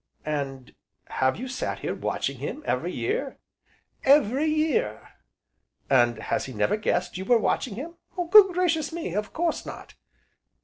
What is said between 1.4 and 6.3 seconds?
sat here watching him, every year?" "Every year!" "And he